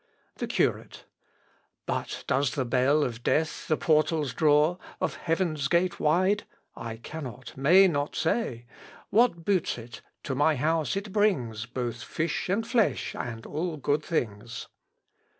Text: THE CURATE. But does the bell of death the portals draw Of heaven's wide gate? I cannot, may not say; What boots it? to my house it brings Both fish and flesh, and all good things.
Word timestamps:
THE 0.37 0.47
CURATE. 0.47 1.05
But 1.85 2.23
does 2.25 2.55
the 2.55 2.65
bell 2.65 3.03
of 3.03 3.21
death 3.21 3.67
the 3.67 3.77
portals 3.77 4.33
draw 4.33 4.77
Of 4.99 5.13
heaven's 5.13 5.69
wide 5.99 6.37
gate? 6.39 6.43
I 6.75 6.97
cannot, 6.97 7.55
may 7.55 7.87
not 7.87 8.15
say; 8.15 8.65
What 9.11 9.45
boots 9.45 9.77
it? 9.77 10.01
to 10.23 10.33
my 10.33 10.55
house 10.55 10.95
it 10.95 11.11
brings 11.11 11.67
Both 11.67 12.01
fish 12.01 12.49
and 12.49 12.65
flesh, 12.65 13.13
and 13.13 13.45
all 13.45 13.77
good 13.77 14.01
things. 14.01 14.67